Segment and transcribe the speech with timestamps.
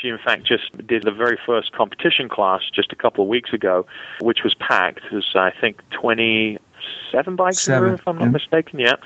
[0.00, 3.54] She, in fact, just did the very first competition class just a couple of weeks
[3.54, 3.86] ago,
[4.20, 5.00] which was packed.
[5.10, 8.30] It was, I think, 27 bikes Seven, in there, if I'm not yeah.
[8.30, 8.78] mistaken.
[8.78, 8.96] Yeah,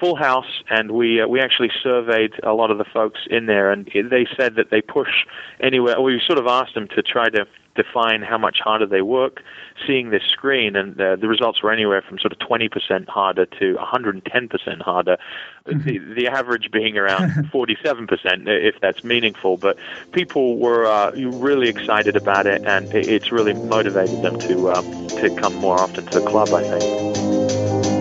[0.00, 3.70] full house, and we uh, we actually surveyed a lot of the folks in there,
[3.70, 5.26] and they said that they push
[5.60, 6.00] anywhere.
[6.00, 9.42] We sort of asked them to try to define how much harder they work.
[9.86, 13.74] Seeing this screen and uh, the results were anywhere from sort of 20% harder to
[13.74, 15.16] 110% harder
[15.64, 19.56] the, the average being around 47% if that's meaningful.
[19.56, 19.78] But
[20.12, 24.82] people were uh, really excited about it and it, it's really motivated them to uh,
[25.20, 27.92] to come more often to the club I think.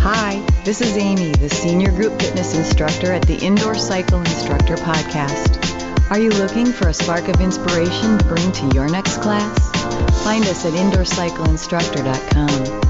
[0.00, 5.73] Hi, this is Amy, the Senior Group Fitness Instructor at the Indoor Cycle Instructor Podcast.
[6.10, 9.58] Are you looking for a spark of inspiration to bring to your next class?
[10.22, 12.84] Find us at indoorcycleinstructor.com.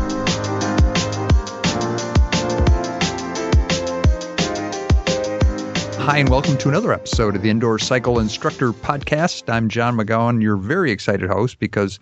[6.04, 9.48] Hi, and welcome to another episode of the Indoor Cycle Instructor Podcast.
[9.48, 12.00] I'm John McGowan, your very excited host because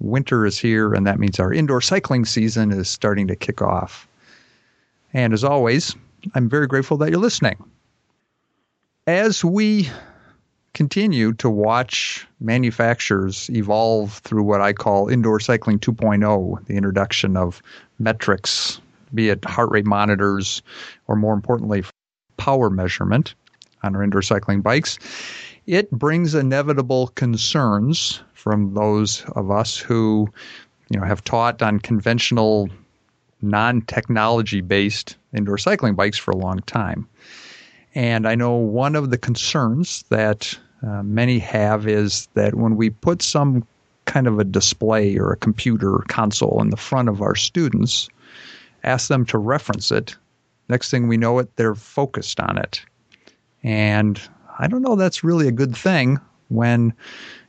[0.00, 4.08] winter is here, and that means our indoor cycling season is starting to kick off.
[5.14, 5.94] And as always,
[6.34, 7.54] I'm very grateful that you're listening.
[9.06, 9.88] As we
[10.74, 17.62] continue to watch manufacturers evolve through what I call indoor cycling 2.0, the introduction of
[17.98, 18.80] metrics,
[19.12, 20.62] be it heart rate monitors,
[21.08, 21.84] or more importantly,
[22.36, 23.34] power measurement
[23.82, 24.98] on our indoor cycling bikes,
[25.66, 30.28] it brings inevitable concerns from those of us who,
[30.88, 32.68] you know, have taught on conventional
[33.42, 37.08] non-technology based indoor cycling bikes for a long time.
[37.94, 42.90] And I know one of the concerns that uh, many have is that when we
[42.90, 43.66] put some
[44.04, 48.08] kind of a display or a computer console in the front of our students,
[48.84, 50.16] ask them to reference it,
[50.68, 52.82] next thing we know it, they're focused on it.
[53.62, 54.20] And
[54.58, 56.18] I don't know that's really a good thing
[56.48, 56.92] when,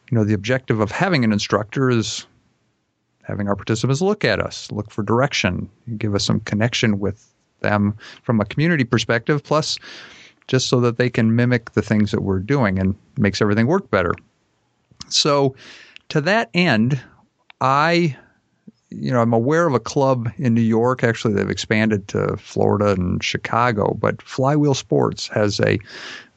[0.09, 2.25] you know, the objective of having an instructor is
[3.23, 7.96] having our participants look at us, look for direction, give us some connection with them
[8.24, 9.78] from a community perspective, plus
[10.51, 13.89] just so that they can mimic the things that we're doing and makes everything work
[13.89, 14.13] better.
[15.07, 15.56] So,
[16.09, 17.01] to that end,
[17.62, 18.17] I,
[18.89, 21.06] you know, I'm aware of a club in New York.
[21.06, 25.79] Actually, they've expanded to Florida and Chicago, but Flywheel Sports has a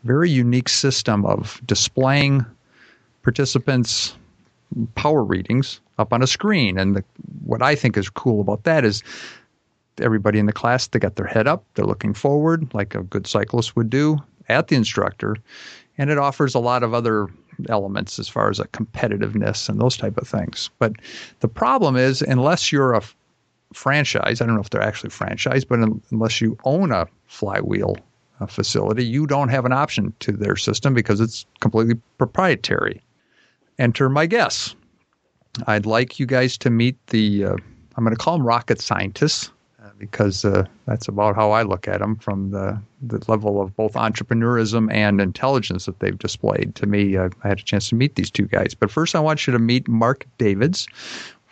[0.04, 2.46] very unique system of displaying
[3.24, 4.14] participants'
[4.94, 6.78] power readings up on a screen.
[6.78, 7.04] And the,
[7.44, 9.02] what I think is cool about that is
[10.00, 13.26] everybody in the class they got their head up they're looking forward like a good
[13.26, 14.18] cyclist would do
[14.48, 15.36] at the instructor.
[15.96, 17.28] And it offers a lot of other
[17.68, 20.70] elements as far as a competitiveness and those type of things.
[20.78, 20.94] But
[21.40, 23.02] the problem is unless you're a
[23.72, 27.96] franchise i don't know if they're actually franchise but un- unless you own a flywheel
[28.46, 33.02] facility you don't have an option to their system because it's completely proprietary.
[33.78, 34.76] Enter my guess.
[35.66, 37.56] I'd like you guys to meet the uh,
[37.96, 39.50] i'm going to call them rocket scientists
[39.98, 43.94] because uh, that's about how I look at them from the, the level of both
[43.94, 46.74] entrepreneurism and intelligence that they've displayed.
[46.76, 48.74] To me, uh, I had a chance to meet these two guys.
[48.74, 50.86] But first, I want you to meet Mark Davids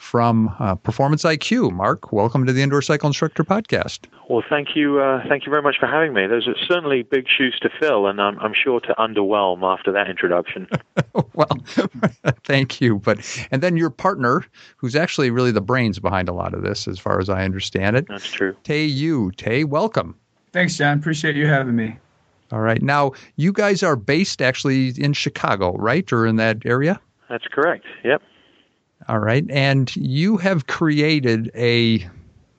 [0.02, 1.72] from uh, Performance IQ.
[1.72, 4.00] Mark, welcome to the Indoor Cycle Instructor Podcast.
[4.28, 6.26] Well, thank you, uh, thank you very much for having me.
[6.26, 10.10] Those are certainly big shoes to fill, and I'm, I'm sure to underwhelm after that
[10.10, 10.66] introduction.
[11.34, 11.56] well,
[12.44, 12.98] thank you.
[12.98, 13.20] But
[13.52, 14.44] and then your partner,
[14.76, 17.96] who's actually really the brains behind a lot of this, as far as I understand
[17.96, 18.06] it.
[18.08, 18.56] That's true.
[18.64, 19.30] Tay Yu.
[19.36, 20.16] Tay, welcome.
[20.52, 20.98] Thanks, John.
[20.98, 21.96] Appreciate you having me.
[22.50, 22.82] All right.
[22.82, 26.12] Now, you guys are based actually in Chicago, right?
[26.12, 27.00] Or in that area?
[27.30, 27.86] That's correct.
[28.04, 28.20] Yep.
[29.08, 29.44] All right.
[29.50, 32.06] And you have created a,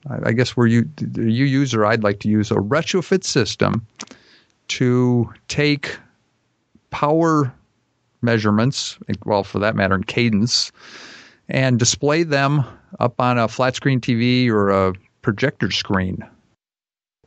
[0.08, 3.86] I guess where you, you use, or I'd like to use, a retrofit system
[4.68, 5.98] to take
[6.90, 7.52] power
[8.22, 10.72] measurements, well, for that matter, in cadence,
[11.48, 12.64] and display them
[13.00, 16.24] up on a flat screen TV or a projector screen.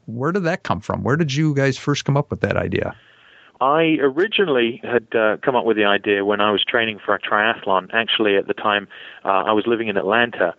[0.05, 1.03] Where did that come from?
[1.03, 2.95] Where did you guys first come up with that idea?
[3.59, 7.19] I originally had uh, come up with the idea when I was training for a
[7.19, 7.89] triathlon.
[7.93, 8.87] Actually, at the time,
[9.25, 10.53] uh, I was living in Atlanta.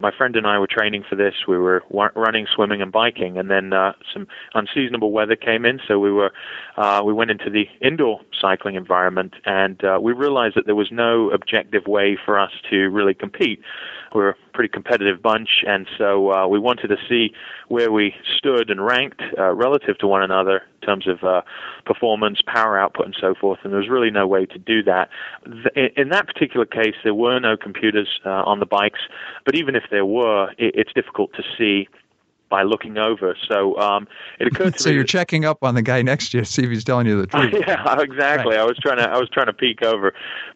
[0.00, 1.34] My friend and I were training for this.
[1.46, 5.80] We were wa- running, swimming, and biking, and then uh, some unseasonable weather came in.
[5.86, 6.32] So we were
[6.76, 10.90] uh, we went into the indoor cycling environment, and uh, we realized that there was
[10.90, 13.60] no objective way for us to really compete.
[14.14, 17.32] We're a pretty competitive bunch, and so uh, we wanted to see
[17.66, 21.40] where we stood and ranked uh, relative to one another in terms of uh,
[21.84, 23.58] performance, power output, and so forth.
[23.64, 25.08] And there was really no way to do that.
[25.74, 29.00] Th- in that particular case, there were no computers uh, on the bikes,
[29.44, 31.88] but even if there were, it- it's difficult to see
[32.54, 33.36] by looking over.
[33.48, 34.06] So um,
[34.38, 34.94] it occurred to so me.
[34.94, 37.08] you're that- checking up on the guy next to you to see if he's telling
[37.08, 37.52] you the truth.
[37.66, 38.56] yeah, exactly.
[38.56, 40.14] I was trying to I was trying to peek over.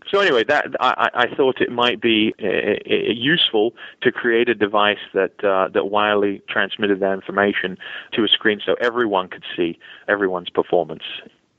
[0.09, 4.55] So anyway, that I, I thought it might be uh, uh, useful to create a
[4.55, 7.77] device that uh, that wirely transmitted that information
[8.13, 11.03] to a screen so everyone could see everyone's performance.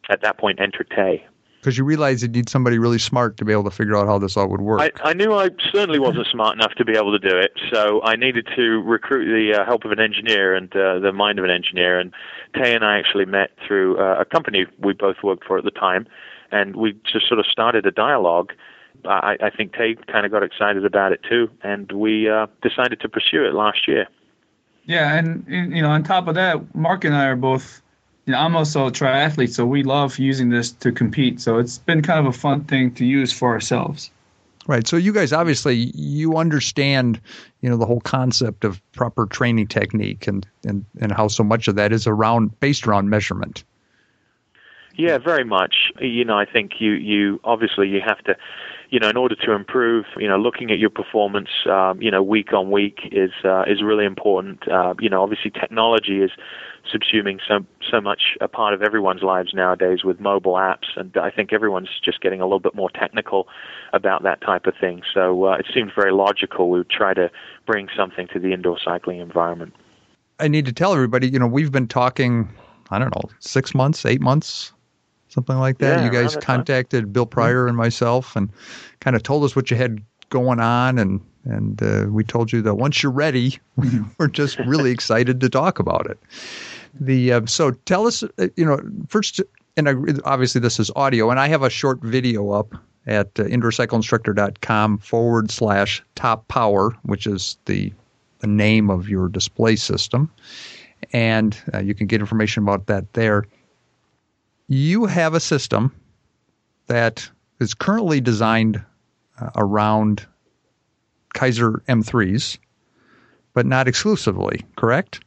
[0.10, 1.26] At that point, enter Tay.
[1.60, 4.18] Because you realize you need somebody really smart to be able to figure out how
[4.18, 4.80] this all would work.
[4.80, 8.02] I, I knew I certainly wasn't smart enough to be able to do it, so
[8.02, 11.44] I needed to recruit the uh, help of an engineer and uh, the mind of
[11.44, 12.00] an engineer.
[12.00, 12.14] And
[12.56, 15.72] Tay and I actually met through uh, a company we both worked for at the
[15.72, 16.08] time,
[16.50, 18.54] and we just sort of started a dialogue.
[19.04, 23.02] I, I think Tay kind of got excited about it too, and we uh, decided
[23.02, 24.08] to pursue it last year.
[24.86, 27.82] Yeah, and and, you know, on top of that, Mark and I are both.
[28.30, 31.42] You know, I'm also a triathlete, so we love using this to compete.
[31.42, 34.12] So it's been kind of a fun thing to use for ourselves.
[34.68, 34.86] Right.
[34.86, 37.20] So you guys obviously you understand,
[37.62, 41.68] you know, the whole concept of proper training technique and and and how so much
[41.68, 43.64] of that is around based around measurement.
[44.96, 45.92] Yeah, very much.
[46.00, 48.36] You know, I think you you obviously you have to,
[48.90, 52.24] you know, in order to improve, you know, looking at your performance, um, you know,
[52.24, 54.68] week on week is uh, is really important.
[54.68, 56.32] Uh, you know, obviously technology is
[56.92, 57.60] subsuming so
[57.90, 61.90] so much a part of everyone's lives nowadays with mobile apps, and I think everyone's
[62.04, 63.48] just getting a little bit more technical
[63.94, 65.04] about that type of thing.
[65.14, 67.30] So uh, it seemed very logical we would try to
[67.68, 69.76] bring something to the indoor cycling environment.
[70.40, 72.50] I need to tell everybody, you know, we've been talking,
[72.92, 74.72] I don't know, six months, eight months,
[75.30, 76.00] something like that.
[76.00, 76.58] Yeah, you guys around that time.
[76.58, 78.50] contacted Bill Pryor and myself and
[79.00, 82.62] kind of told us what you had going on and and uh, we told you
[82.62, 83.60] that once you're ready,
[84.18, 86.20] we're just really excited to talk about it.
[87.00, 89.42] The uh, so tell us, uh, you know, first,
[89.78, 89.94] and I,
[90.26, 92.74] obviously this is audio, and I have a short video up
[93.08, 97.94] at uh, indoorcycleinstructor.com forward slash top power, which is the
[98.40, 100.32] the name of your display system,
[101.14, 103.46] and uh, you can get information about that there.
[104.70, 105.92] You have a system
[106.86, 107.28] that
[107.60, 108.84] is currently designed
[109.42, 110.28] uh, around
[111.34, 112.60] Keiser M3s,
[113.54, 115.22] but not exclusively, correct?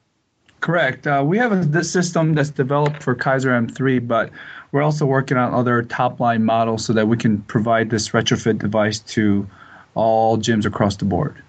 [0.60, 1.08] Correct.
[1.08, 4.30] Uh, we have a, this system that's developed for Keiser M3, but
[4.70, 8.58] we're also working on other top line models so that we can provide this retrofit
[8.60, 9.44] device to
[9.94, 11.42] all gyms across the board.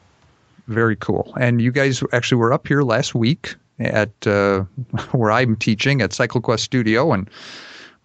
[0.68, 1.32] Very cool.
[1.40, 4.62] And you guys actually were up here last week at uh,
[5.12, 7.30] where I'm teaching at CycleQuest Studio, and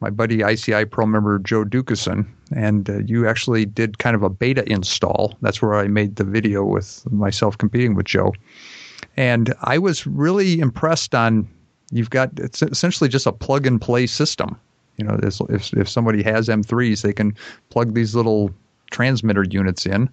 [0.01, 4.31] my buddy ICI Pro member Joe Dukeson, and uh, you actually did kind of a
[4.31, 5.37] beta install.
[5.41, 8.33] That's where I made the video with myself competing with Joe,
[9.17, 11.49] and I was really impressed on.
[11.91, 14.59] You've got it's essentially just a plug and play system.
[14.99, 17.35] You know, if if somebody has M3s, they can
[17.71, 18.51] plug these little
[18.91, 20.11] transmitter units in,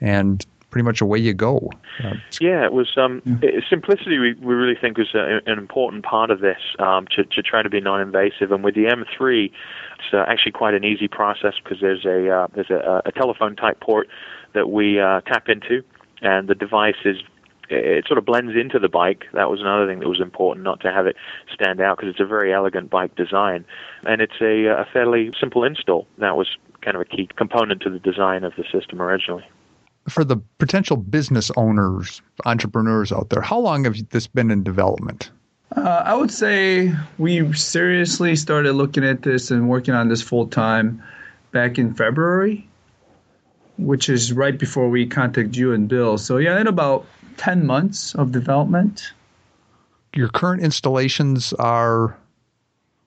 [0.00, 0.44] and
[0.76, 1.70] pretty much away you go.
[2.04, 4.18] Uh, Yeah, it was um, it, simplicity.
[4.18, 7.62] We, we really think was a, an important part of this um, to to try
[7.62, 8.52] to be non-invasive.
[8.52, 12.48] And with the M3, it's uh, actually quite an easy process because there's a uh,
[12.54, 14.06] there's a, a telephone type port
[14.52, 15.82] that we uh, tap into,
[16.20, 17.16] and the device is
[17.70, 19.24] it sort of blends into the bike.
[19.32, 21.16] That was another thing that was important, not to have it
[21.54, 23.64] stand out because it's a very elegant bike design,
[24.04, 26.06] and it's a, a fairly simple install.
[26.18, 26.48] That was
[26.82, 29.44] kind of a key component to the design of the system originally.
[30.08, 35.30] For the potential business owners, entrepreneurs out there, how long have this been in development?
[35.74, 40.46] Uh, I would say we seriously started looking at this and working on this full
[40.46, 41.02] time
[41.50, 42.66] back in February,
[43.78, 46.18] which is right before we contacted you and Bill.
[46.18, 47.04] So, yeah, in about
[47.36, 49.12] 10 months of development.
[50.14, 52.16] Your current installations are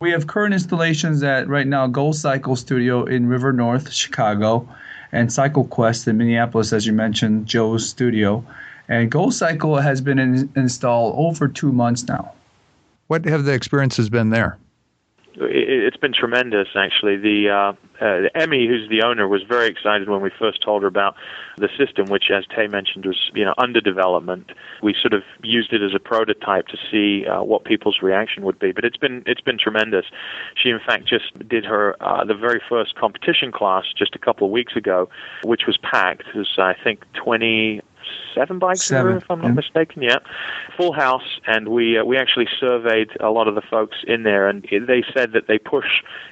[0.02, 4.68] We have current installations at right now Gold Cycle Studio in River North, Chicago,
[5.12, 8.44] and Cycle Quest in Minneapolis, as you mentioned, Joe's studio.
[8.88, 12.34] And Gold Cycle has been in, installed over two months now.
[13.08, 14.58] what have the experiences been there?
[15.46, 17.18] It, it's been tremendous actually.
[17.18, 20.88] The uh, uh emmy who's the owner was very excited when we first told her
[20.88, 21.16] about
[21.58, 24.52] the system which as tay mentioned was you know under development.
[24.82, 28.60] We sort of used it as a prototype to see uh, what people's reaction would
[28.60, 28.72] be.
[28.72, 30.06] But it's been it's been tremendous.
[30.62, 34.48] She in fact just did her uh, the very first competition class just a couple
[34.48, 35.10] of weeks ago
[35.44, 36.24] which was packed.
[36.36, 37.82] Was i think 20
[38.36, 39.54] seven bikes in Seven, there, if I'm not yeah.
[39.54, 40.02] mistaken.
[40.02, 40.18] Yeah,
[40.78, 44.48] full house, and we uh, we actually surveyed a lot of the folks in there,
[44.48, 45.88] and they said that they push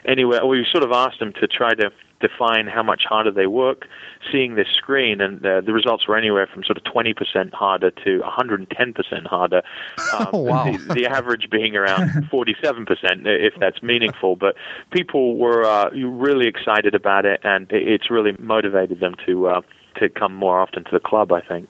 [0.05, 0.45] anywhere.
[0.45, 3.85] We sort of asked them to try to define how much harder they work
[4.31, 8.21] seeing this screen, and uh, the results were anywhere from sort of 20% harder to
[8.21, 9.61] 110% harder.
[10.17, 10.63] Um, Oh, wow.
[10.87, 12.87] the, the average being around 47%,
[13.25, 14.35] if that's meaningful.
[14.35, 14.55] But
[14.89, 19.61] people were uh, really excited about it, and it- it's really motivated them to uh,
[19.99, 21.31] to come more often to the club.
[21.31, 21.69] I think.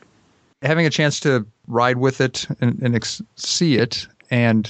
[0.62, 4.08] Having a chance to ride with it and, and ex- see it.
[4.32, 4.70] And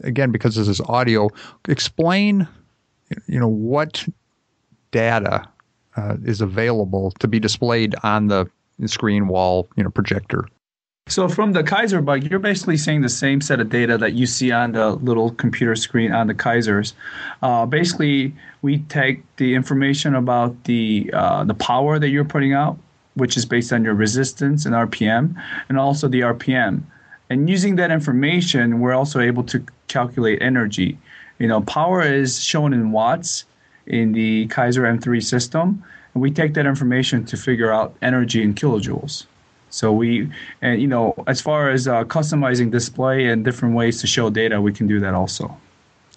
[0.00, 1.28] again, because this is audio,
[1.68, 2.48] explain,
[3.26, 4.06] you know, what
[4.90, 5.46] data
[5.96, 8.46] uh, is available to be displayed on the
[8.86, 10.46] screen wall, you know, projector.
[11.08, 14.24] So from the Keiser bug, you're basically seeing the same set of data that you
[14.24, 16.94] see on the little computer screen on the Keisers.
[17.42, 22.78] Uh, basically, we take the information about the uh, the power that you're putting out,
[23.14, 25.34] which is based on your resistance and RPM,
[25.68, 26.82] and also the RPM.
[27.28, 30.98] And using that information, we're also able to calculate energy.
[31.38, 33.44] You know, power is shown in watts
[33.86, 38.54] in the Keiser M3 system, and we take that information to figure out energy in
[38.54, 39.26] kilojoules.
[39.72, 44.06] So we, and you know, as far as uh, customizing display and different ways to
[44.06, 45.56] show data, we can do that also.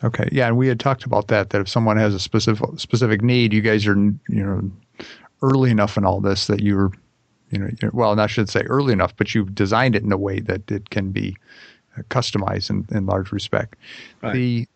[0.04, 1.52] Okay, yeah, and we had talked about that.
[1.52, 4.70] That if someone has a specific specific need, you guys are you know
[5.42, 6.92] early enough in all this that you're,
[7.52, 10.18] you know, you're, well, I should say early enough, but you've designed it in a
[10.18, 11.38] way that it can be
[11.98, 13.78] uh, customized in, in large respect.
[14.22, 14.34] Right.
[14.34, 14.68] The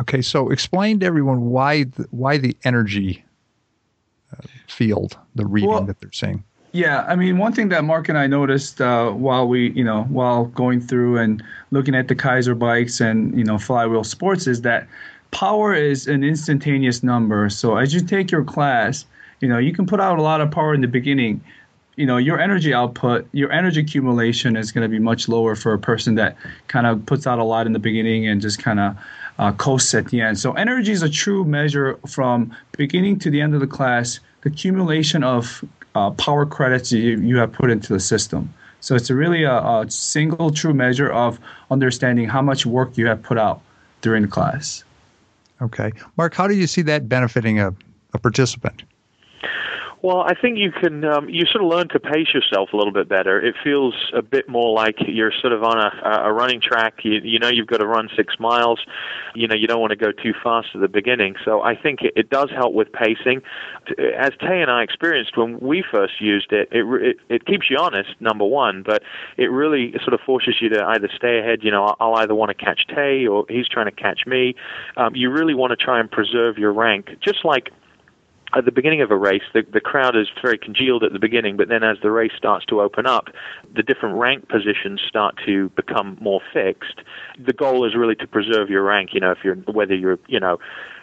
[0.00, 3.24] okay, so explain to everyone why the, why the energy
[4.32, 6.44] uh, field, the reading well, that they're saying.
[6.72, 10.04] Yeah, I mean, one thing that Mark and I noticed uh, while we, you know,
[10.04, 14.60] while going through and looking at the Keiser bikes and you know Flywheel Sports is
[14.62, 14.86] that
[15.30, 17.48] power is an instantaneous number.
[17.48, 19.06] So as you take your class,
[19.40, 21.40] you know, you can put out a lot of power in the beginning.
[21.96, 25.72] You know, your energy output, your energy accumulation is going to be much lower for
[25.72, 26.36] a person that
[26.68, 28.96] kind of puts out a lot in the beginning and just kind of
[29.38, 30.38] uh, coasts at the end.
[30.38, 34.20] So energy is a true measure from beginning to the end of the class.
[34.42, 35.64] The accumulation of
[35.98, 38.52] uh, power credits you, you have put into the system.
[38.80, 41.40] So it's really a, a, single true measure of
[41.70, 43.60] understanding how much work you have put out
[44.00, 44.84] during class.
[45.60, 45.90] Okay.
[46.16, 47.74] Mark, how do you see that benefiting a,
[48.14, 48.84] a participant?
[50.00, 52.92] Well, I think you can um, you sort of learn to pace yourself a little
[52.92, 53.40] bit better.
[53.40, 57.00] It feels a bit more like you're sort of on a, a running track.
[57.02, 58.78] You, you know you've got to run six miles.
[59.34, 61.34] You know you don't want to go too fast at the beginning.
[61.44, 63.42] So I think it, it does help with pacing.
[64.16, 67.78] As Tay and I experienced when we first used it, it, it, it keeps you
[67.78, 69.02] honest, number one, but
[69.36, 71.64] it really sort of forces you to either stay ahead.
[71.64, 74.54] You know, I'll either want to catch Tay or he's trying to catch me.
[74.96, 77.72] Um, you really want to try and preserve your rank, just like
[78.58, 81.56] at the beginning of a race, the, the crowd is very congealed at the beginning,
[81.56, 83.28] but then as the race starts to open up,
[83.74, 87.00] the different rank positions start to become more fixed.
[87.38, 89.10] The goal is really to preserve your rank.
[89.14, 90.58] You know, if you're whether you're you know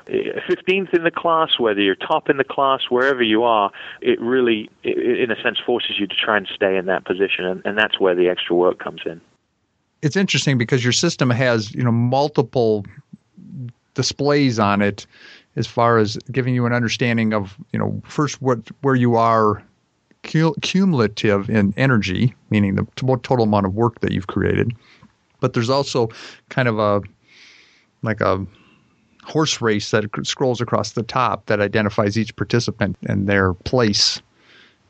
[0.07, 3.71] 15th in the class, whether you're top in the class, wherever you are,
[4.01, 7.62] it really, in a sense, forces you to try and stay in that position, and,
[7.65, 9.19] and that's where the extra work comes in.
[10.01, 12.85] It's interesting because your system has you know multiple
[13.93, 15.07] displays on it
[15.55, 19.63] as far as giving you an understanding of you know first what where you are
[20.62, 24.74] cumulative in energy, meaning the total amount of work that you've created.
[25.39, 26.09] But there's also
[26.50, 27.01] kind of a
[28.01, 28.45] like a
[29.24, 34.21] horse race that scrolls across the top that identifies each participant and their place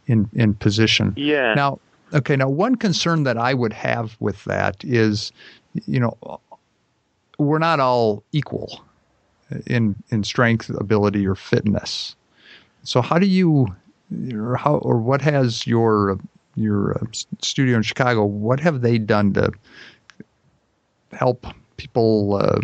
[0.07, 1.13] in in position.
[1.17, 1.53] Yeah.
[1.53, 1.79] Now,
[2.13, 2.35] okay.
[2.35, 5.31] Now, one concern that I would have with that is,
[5.85, 6.39] you know,
[7.37, 8.84] we're not all equal
[9.67, 12.15] in in strength, ability, or fitness.
[12.83, 13.75] So how do you,
[14.33, 16.19] or how, or what has your
[16.55, 17.05] your uh,
[17.41, 18.23] studio in Chicago?
[18.25, 19.51] What have they done to
[21.11, 21.45] help
[21.77, 22.59] people uh,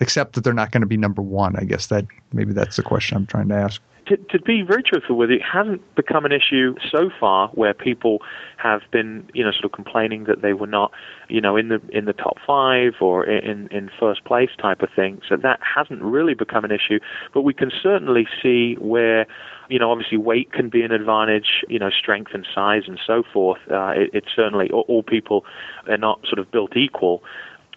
[0.00, 1.56] accept that they're not going to be number one?
[1.56, 4.82] I guess that maybe that's the question I'm trying to ask to, to be very
[4.82, 8.18] truthful with you, it hasn't become an issue so far where people
[8.56, 10.92] have been, you know, sort of complaining that they were not,
[11.28, 14.88] you know, in the in the top five or in in first place type of
[14.94, 15.20] thing.
[15.28, 17.00] So that hasn't really become an issue.
[17.34, 19.26] But we can certainly see where
[19.68, 23.24] you know, obviously weight can be an advantage, you know, strength and size and so
[23.32, 23.58] forth.
[23.68, 25.44] Uh, it, it's certainly all, all people
[25.88, 27.20] are not sort of built equal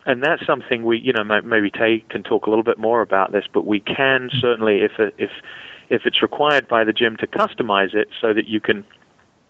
[0.06, 3.32] and that's something we, you know, maybe Tay can talk a little bit more about
[3.32, 5.30] this, but we can certainly, if if
[5.90, 8.86] if it's required by the gym to customize it so that you can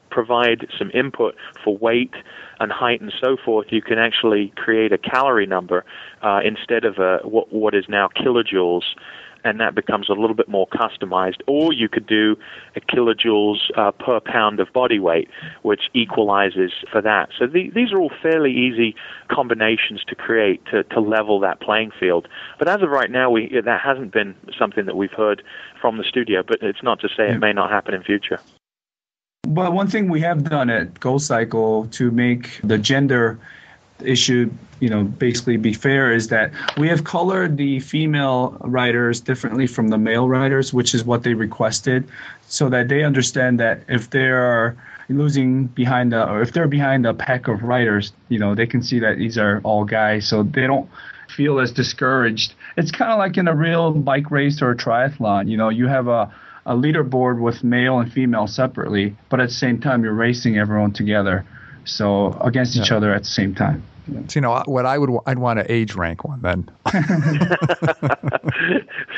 [0.10, 2.13] provide some input for weight
[2.60, 5.86] and height and so forth, you can actually create a calorie number
[6.24, 8.84] uh, instead of a, what, what is now kilojoules
[9.43, 11.41] and that becomes a little bit more customized.
[11.48, 12.36] Or you could do
[12.75, 15.29] a kilojoules uh, per pound of body weight,
[15.62, 17.29] which equalizes for that.
[17.38, 18.96] So the, these are all fairly easy
[19.29, 22.27] combinations to create to, to level that playing field.
[22.58, 25.43] But as of right now, we, that hasn't been something that we've heard
[25.79, 28.39] from the studio, but it's not to say it may not happen in future.
[29.43, 33.39] But one thing we have done at Go Cycle to make the gender
[34.03, 39.68] issue, you know, basically be fair is that we have colored the female riders differently
[39.68, 42.08] from the male riders, which is what they requested,
[42.48, 44.77] so that they understand that if they are
[45.10, 48.82] losing behind a, or if they're behind a pack of riders, you know, they can
[48.82, 50.89] see that these are all guys, so they don't
[51.27, 52.53] feel as discouraged.
[52.77, 55.48] It's kind of like in a real bike race or a triathlon.
[55.48, 56.32] You know, you have a
[56.65, 60.91] a leaderboard with male and female separately, but at the same time you're racing everyone
[60.91, 61.44] together,
[61.84, 62.98] so against each yeah.
[62.98, 63.82] other at the same time.
[64.10, 66.70] So, you know what I would I'd want to age rank one then.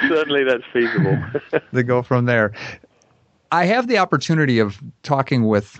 [0.08, 1.18] Certainly, that's feasible.
[1.74, 2.52] to go from there.
[3.52, 5.80] I have the opportunity of talking with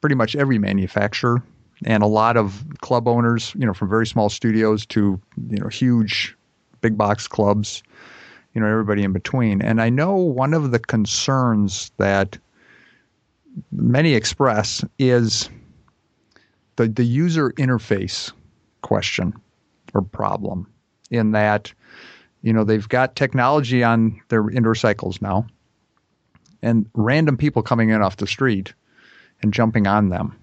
[0.00, 1.42] pretty much every manufacturer
[1.84, 5.20] and a lot of club owners, you know, from very small studios to
[5.50, 6.36] you know huge
[6.80, 7.82] big box clubs,
[8.54, 9.62] you know, everybody in between.
[9.62, 12.38] And I know one of the concerns that
[13.72, 15.48] many express is
[16.76, 18.32] the the user interface
[18.82, 19.32] question
[19.94, 20.66] or problem
[21.10, 21.72] in that
[22.42, 25.46] you know they've got technology on their indoor cycles now
[26.64, 28.72] and random people coming in off the street
[29.42, 30.36] and jumping on them.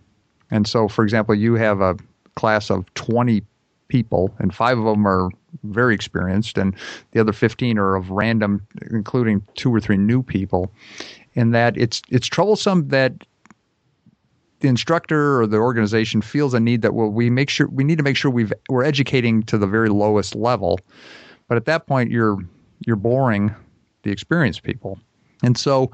[0.52, 1.98] And so, for example, you have a
[2.36, 3.44] class of 20
[3.88, 5.30] people, and five of them are
[5.64, 6.76] very experienced, and
[7.12, 10.72] the other 15 are of random, including two or three new people.
[11.34, 13.14] In that it's it's troublesome that
[14.62, 17.98] the instructor or the organization feels a need that well we make sure we need
[17.98, 20.80] to make sure we've we're educating to the very lowest level,
[21.48, 22.38] but at that point you're
[22.86, 23.54] you're boring
[24.04, 25.00] the experienced people.
[25.44, 25.92] And so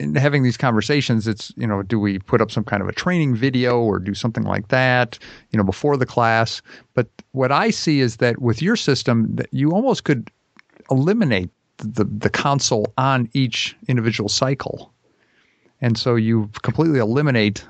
[0.00, 2.92] in having these conversations, it's, you know, do we put up some kind of a
[2.92, 5.18] training video or do something like that,
[5.50, 6.62] you know, before the class?
[6.94, 10.30] But what I see is that with your system, that you almost could
[10.90, 14.92] eliminate the, the console on each individual cycle.
[15.80, 17.64] And so you completely eliminate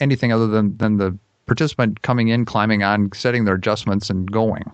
[0.00, 4.64] anything other than, than the participant coming in, climbing on, setting their adjustments and going.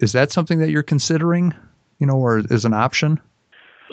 [0.00, 1.54] Is that something that you're considering,
[1.98, 3.20] you know, or is an option?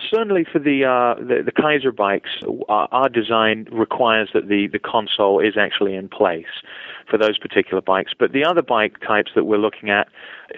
[0.10, 2.30] certainly for the, uh, the, the Keiser bikes,
[2.70, 6.46] our, our design requires that the the console is actually in place
[7.10, 8.14] for those particular bikes.
[8.18, 10.08] But the other bike types that we're looking at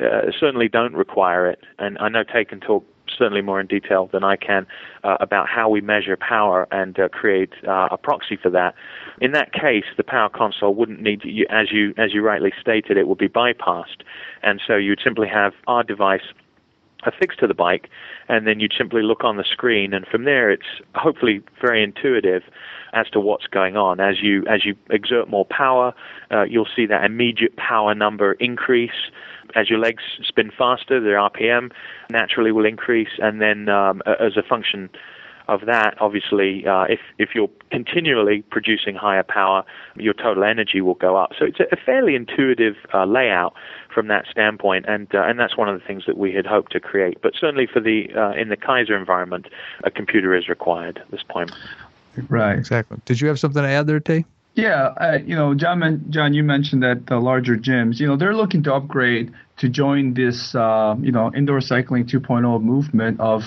[0.02, 1.60] uh, certainly don't require it.
[1.80, 2.86] And I know Tay and talk
[3.18, 4.66] certainly more in detail than I can
[5.04, 8.76] uh, about how we measure power and uh, create uh, a proxy for that.
[9.22, 12.98] In that case, the power console wouldn't need to, as you as you rightly stated,
[12.98, 14.02] it would be bypassed,
[14.44, 16.22] and so you'd simply have our device
[17.06, 17.90] affixed to the bike,
[18.28, 22.44] and then you'd simply look on the screen, and from there it's hopefully very intuitive
[22.94, 24.00] as to what's going on.
[24.00, 25.94] As you as you exert more power,
[26.32, 29.12] uh, you'll see that immediate power number increase.
[29.56, 31.72] As your legs spin faster, the RPM
[32.10, 34.90] naturally will increase, and then um, as a function
[35.48, 39.64] of that, obviously, uh, if if you're continually producing higher power,
[39.96, 41.32] your total energy will go up.
[41.38, 43.54] So it's a, fairly intuitive uh, layout
[43.94, 46.72] from that standpoint, and uh, and that's one of the things that we had hoped
[46.74, 47.22] to create.
[47.22, 49.48] But certainly for the uh, in the Keiser environment,
[49.84, 51.52] a computer is required at this point.
[52.30, 52.98] Right, exactly.
[53.06, 54.26] Did you have something to add there, Tay?
[54.56, 58.36] Yeah, uh, you know, John, John, you mentioned that the larger gyms, you know, they're
[58.36, 63.44] looking to upgrade to join this, uh, you know, indoor cycling 2.0 movement of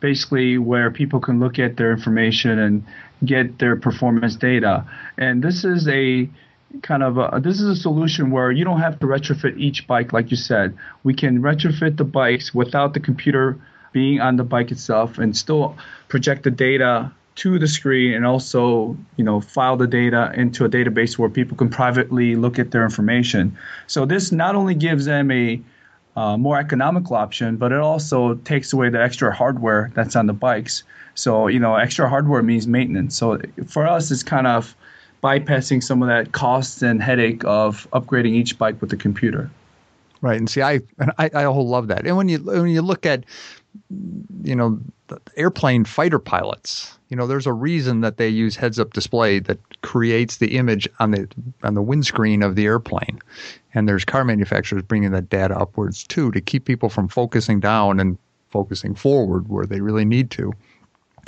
[0.00, 2.84] basically where people can look at their information and
[3.24, 4.84] get their performance data.
[5.18, 6.28] And this is a
[6.82, 10.12] kind of a, this is a solution where you don't have to retrofit each bike
[10.12, 10.76] like you said.
[11.04, 13.58] We can retrofit the bikes without the computer
[13.92, 15.76] being on the bike itself and still
[16.08, 20.68] project the data to the screen and also you know file the data into a
[20.68, 25.30] database where people can privately look at their information so this not only gives them
[25.30, 25.60] a
[26.16, 30.32] uh, more economical option, but it also takes away the extra hardware that's on the
[30.32, 30.82] bikes.
[31.14, 33.16] So, you know, extra hardware means maintenance.
[33.16, 34.74] So for us, it's kind of
[35.22, 39.50] bypassing some of that cost and headache of upgrading each bike with the computer.
[40.22, 40.80] Right, and see, I
[41.18, 42.06] I, I love that.
[42.06, 43.24] And when you when you look at,
[44.42, 44.78] you know,
[45.36, 50.36] airplane fighter pilots, you know, there's a reason that they use heads-up display that creates
[50.36, 51.28] the image on the
[51.62, 53.18] on the windscreen of the airplane,
[53.72, 57.98] and there's car manufacturers bringing that data upwards too to keep people from focusing down
[57.98, 58.18] and
[58.50, 60.52] focusing forward where they really need to.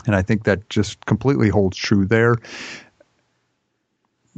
[0.07, 2.37] And I think that just completely holds true there.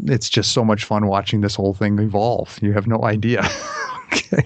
[0.04, 2.58] It's just so much fun watching this whole thing evolve.
[2.62, 3.48] You have no idea.
[4.12, 4.42] okay.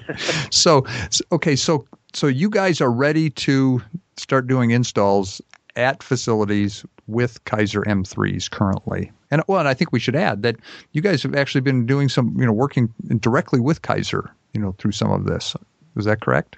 [0.51, 0.85] So,
[1.33, 3.83] okay, so so you guys are ready to
[4.17, 5.41] start doing installs
[5.77, 9.13] at facilities with Keiser M3s currently.
[9.31, 10.57] And well, and I think we should add that
[10.93, 14.75] you guys have actually been doing some, you know, working directly with Keiser, you know,
[14.79, 15.55] through some of this.
[15.97, 16.57] Is that correct?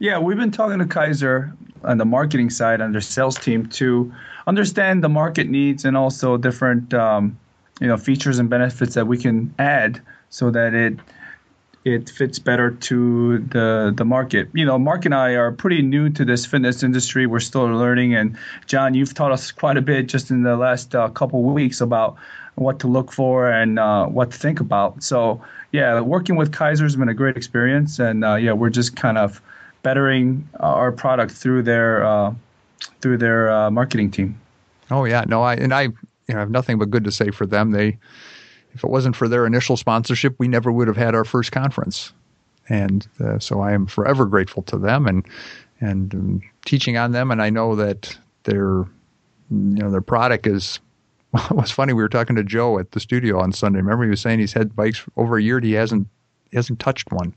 [0.00, 4.12] Yeah, we've been talking to Keiser on the marketing side and their sales team to
[4.46, 7.38] understand the market needs and also different, um,
[7.80, 10.00] you know, features and benefits that we can add
[10.30, 10.98] so that it
[11.84, 14.48] it fits better to the the market.
[14.52, 17.26] You know, Mark and I are pretty new to this fitness industry.
[17.26, 20.94] We're still learning, and John, you've taught us quite a bit just in the last
[20.94, 22.16] uh, couple weeks about
[22.56, 25.02] what to look for and uh, what to think about.
[25.02, 29.16] So yeah, working with Keiser's been a great experience, and uh, yeah, we're just kind
[29.16, 29.40] of
[29.82, 32.34] bettering our product through their uh,
[33.00, 34.38] through their uh, marketing team.
[34.90, 37.46] Oh yeah, no, I and I you know, have nothing but good to say for
[37.46, 37.70] them.
[37.72, 37.98] They,
[38.74, 42.12] if it wasn't for their initial sponsorship, we never would have had our first conference,
[42.68, 45.26] and uh, so I am forever grateful to them and
[45.80, 47.30] and um, teaching on them.
[47.30, 48.84] And I know that their
[49.50, 50.80] you know their product is.
[51.32, 51.92] It was funny.
[51.92, 53.78] We were talking to Joe at the studio on Sunday.
[53.78, 55.58] Remember, he was saying he's had bikes over a year.
[55.58, 56.08] And he hasn't
[56.50, 57.34] he hasn't touched one.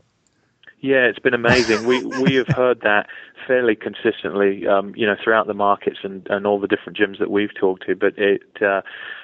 [0.83, 1.87] Yeah, it's been amazing.
[1.87, 3.07] we we have heard that
[3.47, 7.31] fairly consistently, um, you know, throughout the markets and, and all the different gyms that
[7.31, 7.95] we've talked to.
[7.95, 8.81] But it, uh,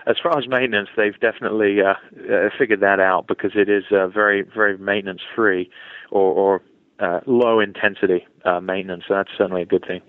[0.08, 1.96] as far as maintenance, they've definitely uh,
[2.34, 5.70] uh, figured that out because it is uh, very very maintenance free
[6.12, 6.62] or, or
[7.02, 9.04] uh, low intensity uh, maintenance.
[9.10, 10.02] So that's certainly a good thing.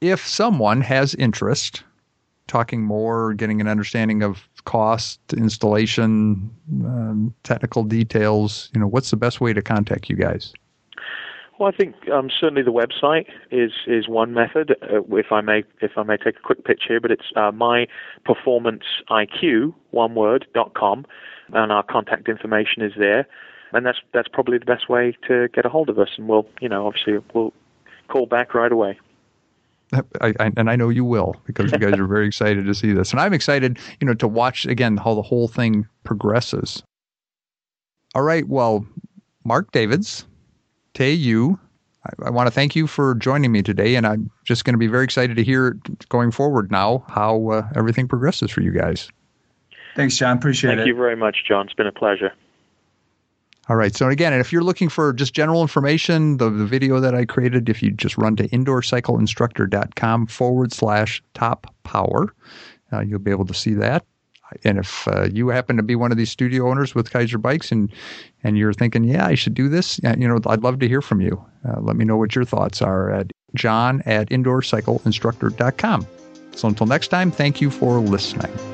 [0.00, 1.82] If someone has interest,
[2.46, 6.48] talking more, getting an understanding of cost, installation,
[6.84, 10.52] um, technical details, you know, what's the best way to contact you guys?
[11.60, 14.74] Well, I think um, certainly the website is is one method.
[14.82, 17.52] Uh, if I may, if I may take a quick pitch here, but it's uh,
[17.52, 21.04] myperformanceiq one word dot com,
[21.52, 23.26] and our contact information is there,
[23.74, 26.08] and that's that's probably the best way to get a hold of us.
[26.16, 27.52] And we'll, you know, obviously we'll
[28.08, 28.98] call back right away.
[29.92, 32.94] I, I, and I know you will because you guys are very excited to see
[32.94, 36.82] this, and I'm excited, you know, to watch again how the whole thing progresses.
[38.14, 38.86] All right, well,
[39.44, 40.24] Mark Davids,
[40.94, 41.58] Tay Yu,
[42.06, 44.78] I, I want to thank you for joining me today, and I'm just going to
[44.78, 49.10] be very excited to hear going forward now how uh, everything progresses for you guys.
[49.96, 50.36] Thanks, John.
[50.36, 50.82] Appreciate Thank it.
[50.82, 51.66] Thank you very much, John.
[51.66, 52.32] It's been a pleasure.
[53.68, 53.94] All right.
[53.94, 57.68] So again, if you're looking for just general information, the, the video that I created,
[57.68, 62.34] if you just run to indoorcycleinstructor.com forward slash top power,
[62.92, 64.04] uh, you'll be able to see that.
[64.64, 67.70] And if uh, you happen to be one of these studio owners with Keiser bikes
[67.72, 67.92] and
[68.42, 71.20] and you're thinking, yeah, I should do this, you know, I'd love to hear from
[71.20, 71.44] you.
[71.68, 76.06] Uh, let me know what your thoughts are at john at indoorcycleinstructor.com.
[76.54, 78.69] So until next time, thank you for listening.